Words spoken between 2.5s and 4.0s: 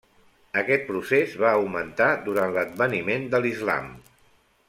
l'adveniment de l'islam.